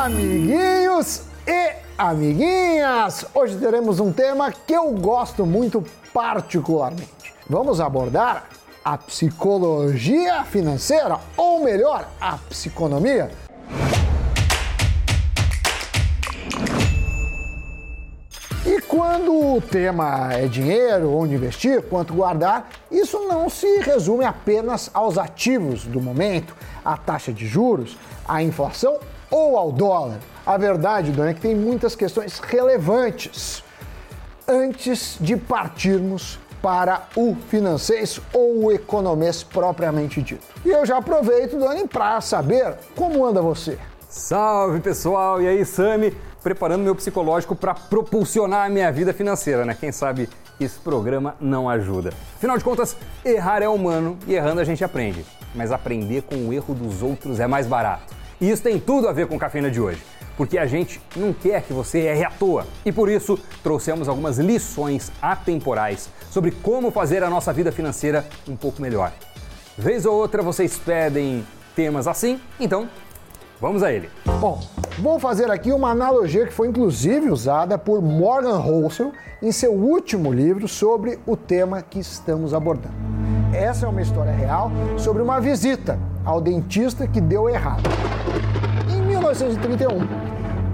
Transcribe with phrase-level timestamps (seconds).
[0.00, 3.26] amiguinhos e amiguinhas!
[3.34, 7.34] Hoje teremos um tema que eu gosto muito particularmente.
[7.46, 8.48] Vamos abordar
[8.82, 13.30] a psicologia financeira, ou melhor, a psiconomia.
[18.64, 24.88] E quando o tema é dinheiro, onde investir, quanto guardar, isso não se resume apenas
[24.94, 28.98] aos ativos do momento, à taxa de juros, à inflação
[29.30, 30.18] ou ao dólar.
[30.44, 33.62] A verdade, Dona, é que tem muitas questões relevantes
[34.48, 40.46] antes de partirmos para o financeiro ou o economês propriamente dito.
[40.64, 43.78] E eu já aproveito, Dani, para saber como anda você.
[44.08, 45.40] Salve pessoal!
[45.40, 46.14] E aí, Sami?
[46.42, 49.76] Preparando meu psicológico para propulsionar a minha vida financeira, né?
[49.78, 50.28] Quem sabe
[50.58, 52.10] esse programa não ajuda.
[52.36, 55.24] Afinal de contas, errar é humano e errando a gente aprende.
[55.54, 58.19] Mas aprender com o erro dos outros é mais barato.
[58.40, 60.00] E isso tem tudo a ver com cafeína de hoje
[60.40, 62.66] porque a gente não quer que você erre à toa.
[62.82, 68.56] E por isso trouxemos algumas lições atemporais sobre como fazer a nossa vida financeira um
[68.56, 69.12] pouco melhor.
[69.76, 72.88] Vez ou outra vocês pedem temas assim, então
[73.60, 74.08] vamos a ele.
[74.40, 74.66] Bom,
[74.98, 79.12] vou fazer aqui uma analogia que foi inclusive usada por Morgan Housel
[79.42, 82.94] em seu último livro sobre o tema que estamos abordando.
[83.52, 85.98] Essa é uma história real sobre uma visita
[86.30, 87.82] ao dentista que deu errado.
[88.88, 90.06] Em 1931,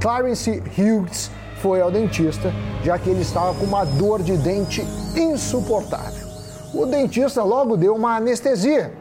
[0.00, 2.52] Clarence Hughes foi ao dentista,
[2.84, 4.80] já que ele estava com uma dor de dente
[5.16, 6.24] insuportável.
[6.72, 8.92] O dentista logo deu uma anestesia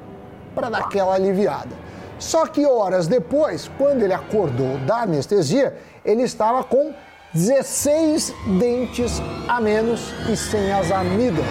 [0.55, 1.69] para dar aquela aliviada.
[2.17, 6.95] Só que horas depois, quando ele acordou da anestesia, ele estava com
[7.31, 11.45] 16 dentes a menos e sem as amígdalas.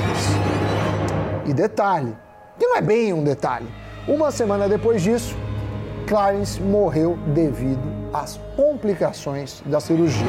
[1.46, 2.16] E detalhe,
[2.58, 3.68] que não é bem um detalhe,
[4.08, 5.36] uma semana depois disso,
[6.06, 10.26] Clarence morreu devido às complicações da cirurgia.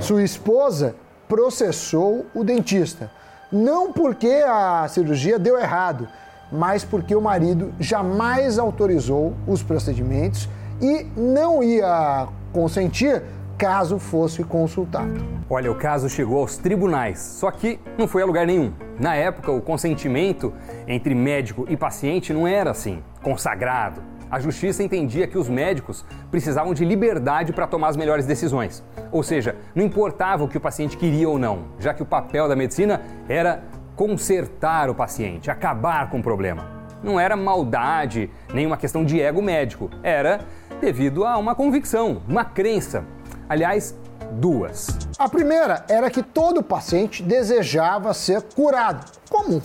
[0.00, 0.94] Sua esposa
[1.28, 3.10] processou o dentista,
[3.52, 6.08] não porque a cirurgia deu errado,
[6.50, 10.48] mas porque o marido jamais autorizou os procedimentos
[10.80, 13.22] e não ia consentir
[13.58, 15.24] caso fosse consultado.
[15.48, 18.72] Olha, o caso chegou aos tribunais, só que não foi a lugar nenhum.
[18.98, 20.52] Na época, o consentimento
[20.86, 26.74] entre médico e paciente não era assim, consagrado a justiça entendia que os médicos precisavam
[26.74, 28.82] de liberdade para tomar as melhores decisões.
[29.12, 32.48] Ou seja, não importava o que o paciente queria ou não, já que o papel
[32.48, 33.62] da medicina era
[33.94, 36.66] consertar o paciente, acabar com o problema.
[37.02, 40.40] Não era maldade, nem uma questão de ego médico, era
[40.80, 43.04] devido a uma convicção, uma crença.
[43.48, 43.94] Aliás,
[44.32, 44.88] duas.
[45.18, 49.62] A primeira era que todo paciente desejava ser curado, como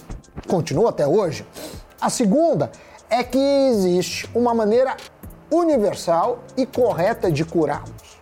[0.47, 1.45] continua até hoje.
[1.99, 2.71] A segunda
[3.09, 4.95] é que existe uma maneira
[5.49, 8.19] universal e correta de curá-los.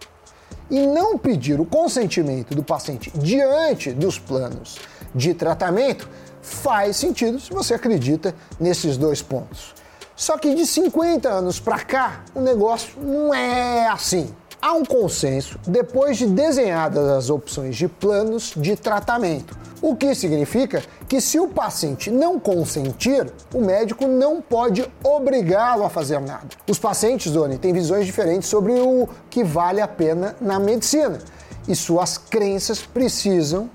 [0.69, 4.77] E não pedir o consentimento do paciente diante dos planos
[5.13, 6.07] de tratamento
[6.41, 9.73] faz sentido se você acredita nesses dois pontos.
[10.15, 14.33] Só que de 50 anos para cá, o negócio não é assim.
[14.61, 20.83] Há um consenso depois de desenhadas as opções de planos de tratamento, o que significa
[21.07, 26.49] que se o paciente não consentir, o médico não pode obrigá-lo a fazer nada.
[26.67, 31.19] Os pacientes, Doni, têm visões diferentes sobre o que vale a pena na medicina
[31.65, 33.69] e suas crenças precisam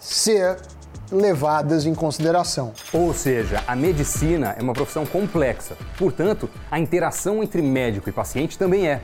[0.00, 0.56] ser
[1.12, 2.72] levadas em consideração.
[2.92, 8.58] Ou seja, a medicina é uma profissão complexa, portanto, a interação entre médico e paciente
[8.58, 9.00] também é.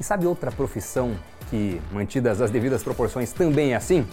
[0.00, 1.16] E sabe outra profissão
[1.50, 4.06] que, mantidas as devidas proporções, também é assim?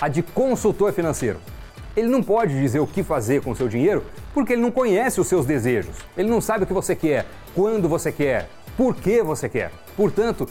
[0.00, 1.38] A de consultor financeiro.
[1.96, 4.04] Ele não pode dizer o que fazer com o seu dinheiro
[4.34, 5.96] porque ele não conhece os seus desejos.
[6.16, 7.24] Ele não sabe o que você quer,
[7.54, 9.70] quando você quer, por que você quer.
[9.96, 10.48] Portanto,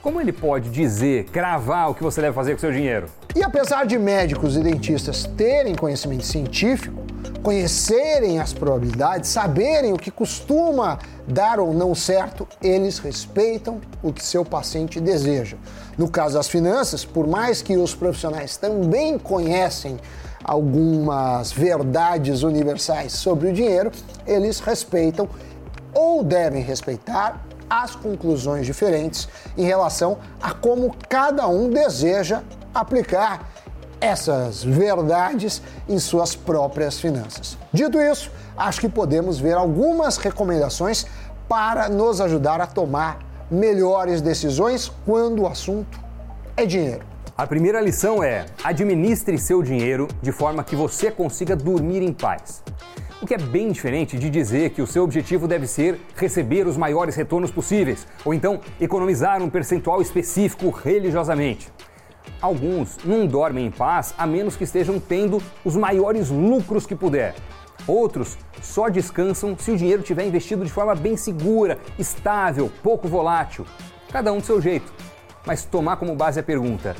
[0.00, 3.08] como ele pode dizer, cravar o que você deve fazer com o seu dinheiro?
[3.34, 7.03] E apesar de médicos e dentistas terem conhecimento científico,
[7.44, 14.24] conhecerem as probabilidades, saberem o que costuma dar ou não certo, eles respeitam o que
[14.24, 15.58] seu paciente deseja.
[15.98, 19.98] No caso das finanças, por mais que os profissionais também conhecem
[20.42, 23.92] algumas verdades universais sobre o dinheiro,
[24.26, 25.28] eles respeitam
[25.92, 32.42] ou devem respeitar as conclusões diferentes em relação a como cada um deseja
[32.74, 33.53] aplicar
[34.04, 37.56] essas verdades em suas próprias finanças.
[37.72, 41.06] Dito isso, acho que podemos ver algumas recomendações
[41.48, 43.18] para nos ajudar a tomar
[43.50, 45.98] melhores decisões quando o assunto
[46.54, 47.06] é dinheiro.
[47.34, 52.62] A primeira lição é: administre seu dinheiro de forma que você consiga dormir em paz.
[53.22, 56.76] O que é bem diferente de dizer que o seu objetivo deve ser receber os
[56.76, 61.72] maiores retornos possíveis, ou então economizar um percentual específico religiosamente.
[62.44, 67.34] Alguns não dormem em paz a menos que estejam tendo os maiores lucros que puder.
[67.86, 73.64] Outros só descansam se o dinheiro tiver investido de forma bem segura, estável, pouco volátil.
[74.12, 74.92] Cada um do seu jeito.
[75.46, 76.94] Mas tomar como base a pergunta: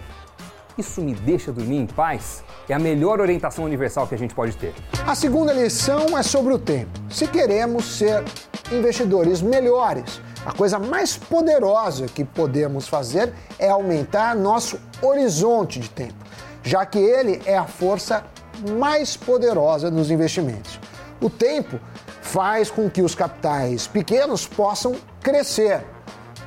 [0.79, 2.43] isso me deixa dormir em paz?
[2.67, 4.73] É a melhor orientação universal que a gente pode ter.
[5.07, 6.99] A segunda lição é sobre o tempo.
[7.11, 8.25] Se queremos ser
[8.73, 16.15] investidores melhores, a coisa mais poderosa que podemos fazer é aumentar nosso horizonte de tempo,
[16.63, 18.25] já que ele é a força
[18.79, 20.79] mais poderosa nos investimentos.
[21.21, 21.81] O tempo
[22.21, 25.83] faz com que os capitais pequenos possam crescer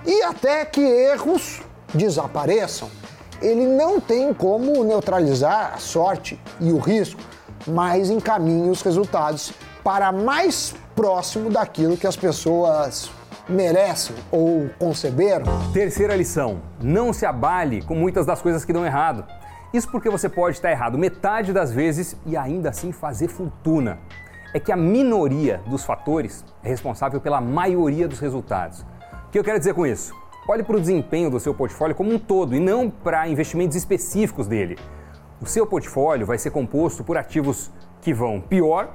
[0.06, 1.62] e até que erros
[1.94, 2.90] desapareçam.
[3.42, 7.20] Ele não tem como neutralizar a sorte e o risco,
[7.66, 9.52] mas encaminha os resultados
[9.84, 13.10] para mais próximo daquilo que as pessoas
[13.50, 15.46] merecem ou conceberam?
[15.72, 19.26] Terceira lição: não se abale com muitas das coisas que dão errado.
[19.74, 24.00] Isso porque você pode estar errado metade das vezes e ainda assim fazer fortuna.
[24.54, 28.86] É que a minoria dos fatores é responsável pela maioria dos resultados.
[29.28, 30.16] O que eu quero dizer com isso?
[30.48, 34.48] Olhe para o desempenho do seu portfólio como um todo e não para investimentos específicos
[34.48, 34.78] dele.
[35.42, 37.70] O seu portfólio vai ser composto por ativos
[38.02, 38.90] que vão pior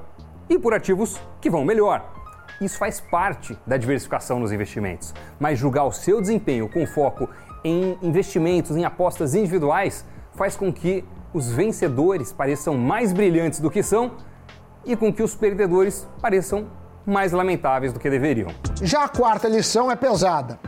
[0.48, 2.21] e por ativos que vão melhor.
[2.62, 5.12] Isso faz parte da diversificação nos investimentos.
[5.40, 7.28] Mas julgar o seu desempenho com foco
[7.64, 10.04] em investimentos, em apostas individuais,
[10.34, 11.04] faz com que
[11.34, 14.12] os vencedores pareçam mais brilhantes do que são
[14.84, 16.68] e com que os perdedores pareçam
[17.04, 18.50] mais lamentáveis do que deveriam.
[18.80, 20.60] Já a quarta lição é pesada.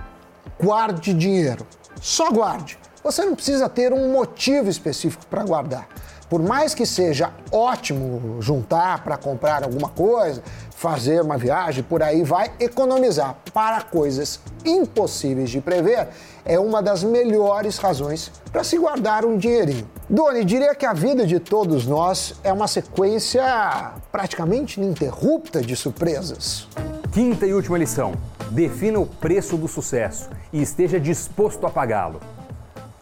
[0.61, 1.64] Guarde dinheiro.
[2.00, 2.76] Só guarde.
[3.05, 5.87] Você não precisa ter um motivo específico para guardar.
[6.29, 12.23] Por mais que seja ótimo juntar para comprar alguma coisa, fazer uma viagem, por aí
[12.23, 16.09] vai, economizar para coisas impossíveis de prever
[16.44, 19.88] é uma das melhores razões para se guardar um dinheirinho.
[20.09, 26.69] Doni, diria que a vida de todos nós é uma sequência praticamente ininterrupta de surpresas.
[27.12, 28.12] Quinta e última lição:
[28.50, 32.21] defina o preço do sucesso e esteja disposto a pagá-lo.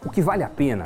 [0.05, 0.85] O que vale a pena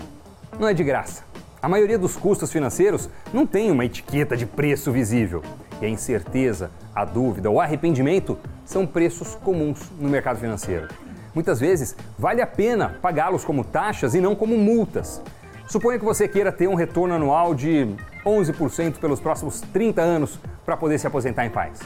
[0.60, 1.26] não é de graça.
[1.59, 5.42] A maioria dos custos financeiros não tem uma etiqueta de preço visível.
[5.81, 10.88] E a incerteza, a dúvida ou arrependimento são preços comuns no mercado financeiro.
[11.33, 15.19] Muitas vezes vale a pena pagá-los como taxas e não como multas.
[15.68, 17.88] Suponha que você queira ter um retorno anual de
[18.24, 21.80] 11% pelos próximos 30 anos para poder se aposentar em paz.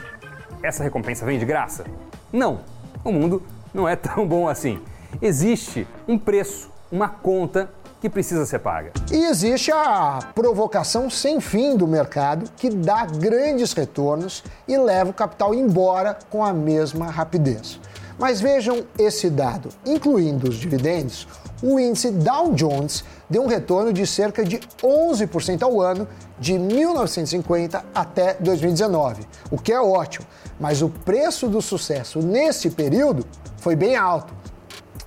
[0.62, 1.86] Essa recompensa vem de graça?
[2.32, 2.60] Não,
[3.06, 3.42] o mundo
[3.74, 4.82] não é tão bom assim.
[5.22, 7.70] Existe um preço, uma conta
[8.02, 8.92] que precisa ser paga.
[9.12, 15.14] E existe a provocação sem fim do mercado que dá grandes retornos e leva o
[15.14, 17.80] capital embora com a mesma rapidez.
[18.18, 21.28] Mas vejam esse dado, incluindo os dividendos,
[21.62, 26.08] o índice Dow Jones deu um retorno de cerca de 11% ao ano
[26.40, 30.26] de 1950 até 2019, o que é ótimo,
[30.60, 33.26] mas o preço do sucesso nesse período
[33.58, 34.34] foi bem alto,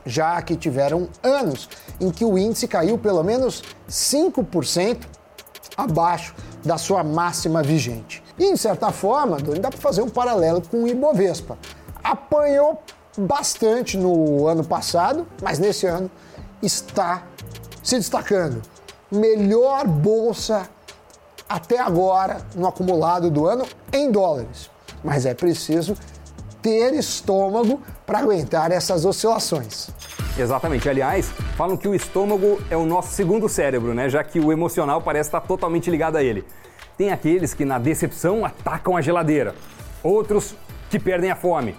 [0.04, 1.68] já que tiveram anos
[2.00, 4.98] em que o índice caiu pelo menos 5%
[5.76, 6.34] abaixo
[6.64, 8.22] da sua máxima vigente.
[8.38, 11.58] E, de certa forma, dá para fazer um paralelo com o Ibovespa.
[12.02, 12.82] Apanhou
[13.16, 16.10] bastante no ano passado, mas nesse ano
[16.62, 17.24] está
[17.82, 18.60] se destacando.
[19.10, 20.68] Melhor bolsa
[21.48, 24.70] até agora no acumulado do ano em dólares.
[25.02, 25.96] Mas é preciso
[26.64, 29.90] ter estômago para aguentar essas oscilações.
[30.38, 30.88] Exatamente.
[30.88, 31.28] Aliás,
[31.58, 34.08] falam que o estômago é o nosso segundo cérebro, né?
[34.08, 36.42] Já que o emocional parece estar totalmente ligado a ele.
[36.96, 39.54] Tem aqueles que na decepção atacam a geladeira,
[40.02, 40.54] outros
[40.88, 41.76] que perdem a fome.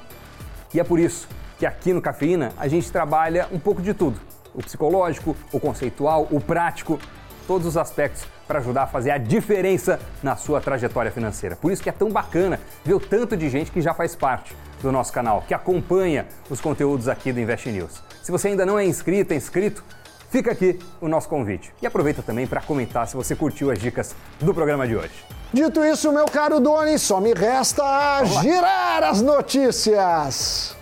[0.72, 1.28] E é por isso
[1.58, 4.20] que aqui no Cafeína a gente trabalha um pouco de tudo:
[4.54, 7.00] o psicológico, o conceitual, o prático,
[7.48, 11.56] todos os aspectos para ajudar a fazer a diferença na sua trajetória financeira.
[11.56, 14.56] Por isso que é tão bacana ver o tanto de gente que já faz parte
[14.82, 18.04] do nosso canal, que acompanha os conteúdos aqui do Invest News.
[18.22, 19.84] Se você ainda não é inscrito, é inscrito,
[20.30, 21.74] fica aqui o nosso convite.
[21.82, 25.14] E aproveita também para comentar se você curtiu as dicas do programa de hoje.
[25.54, 30.75] Dito isso, meu caro Doni, só me resta girar as notícias.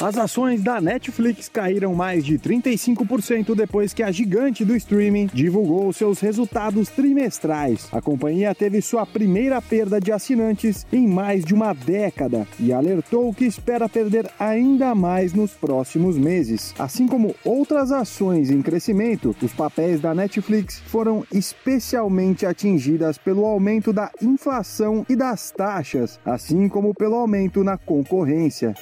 [0.00, 5.92] As ações da Netflix caíram mais de 35% depois que a gigante do streaming divulgou
[5.92, 7.86] seus resultados trimestrais.
[7.92, 13.34] A companhia teve sua primeira perda de assinantes em mais de uma década e alertou
[13.34, 16.74] que espera perder ainda mais nos próximos meses.
[16.78, 23.92] Assim como outras ações em crescimento, os papéis da Netflix foram especialmente atingidas pelo aumento
[23.92, 28.74] da inflação e das taxas, assim como pelo aumento na concorrência.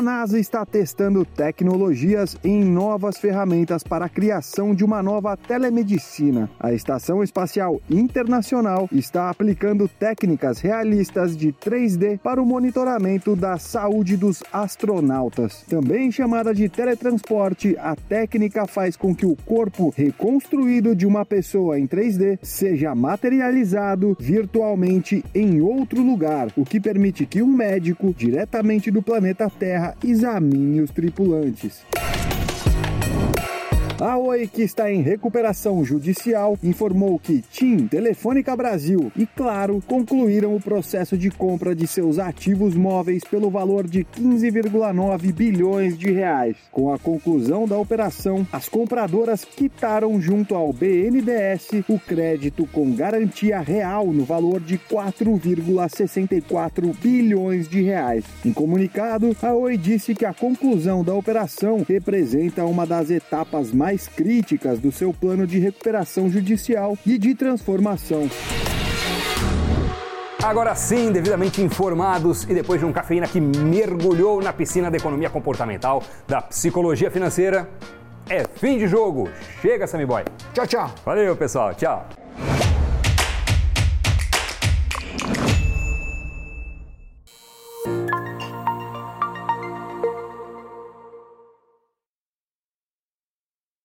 [0.00, 6.48] A NASA está testando tecnologias em novas ferramentas para a criação de uma nova telemedicina.
[6.58, 14.16] A Estação Espacial Internacional está aplicando técnicas realistas de 3D para o monitoramento da saúde
[14.16, 15.66] dos astronautas.
[15.68, 21.78] Também chamada de teletransporte, a técnica faz com que o corpo reconstruído de uma pessoa
[21.78, 28.90] em 3D seja materializado virtualmente em outro lugar, o que permite que um médico, diretamente
[28.90, 31.82] do planeta Terra, examine os tripulantes.
[34.00, 40.56] A Oi, que está em recuperação judicial, informou que TIM, Telefônica Brasil e Claro concluíram
[40.56, 46.56] o processo de compra de seus ativos móveis pelo valor de 15,9 bilhões de reais.
[46.72, 53.60] Com a conclusão da operação, as compradoras quitaram junto ao BNDES o crédito com garantia
[53.60, 58.24] real no valor de 4,64 bilhões de reais.
[58.46, 63.89] Em comunicado, a Oi disse que a conclusão da operação representa uma das etapas mais
[63.90, 68.30] mais críticas do seu plano de recuperação judicial e de transformação.
[70.40, 75.28] Agora sim, devidamente informados e depois de um cafeína que mergulhou na piscina da economia
[75.28, 77.68] comportamental, da psicologia financeira,
[78.28, 79.28] é fim de jogo.
[79.60, 80.22] Chega, Sammy Boy.
[80.54, 80.94] Tchau, tchau.
[81.04, 81.74] Valeu, pessoal.
[81.74, 82.08] Tchau.